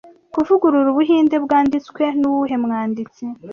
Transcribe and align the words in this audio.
'Kuvugurura 0.31 0.87
Ubuhinde' 0.91 1.37
byanditswe 1.45 2.03
nuwuhe 2.19 2.55
mwanditsi 2.63 3.23